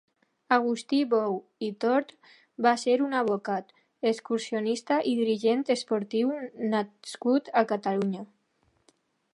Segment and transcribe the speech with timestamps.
[0.55, 1.35] Agustí Bou
[1.67, 2.13] i Tort
[2.67, 3.69] va ser un advocat,
[4.13, 6.35] excursionista i dirigent esportiu
[6.75, 8.27] nascut a Catalunya.